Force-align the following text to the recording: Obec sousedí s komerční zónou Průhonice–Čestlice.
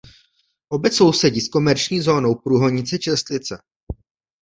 Obec 0.69 0.93
sousedí 0.95 1.41
s 1.41 1.47
komerční 1.49 2.01
zónou 2.01 2.35
Průhonice–Čestlice. 2.35 3.57